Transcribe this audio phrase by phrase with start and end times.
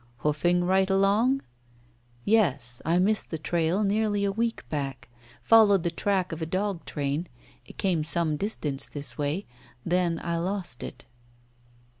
[0.23, 1.43] "Hoofing right along?"
[2.25, 2.81] "Yes.
[2.83, 5.09] I missed the trail nearly a week back.
[5.43, 7.27] Followed the track of a dog train.
[7.67, 9.45] It came some distance this way.
[9.85, 11.05] Then I lost it."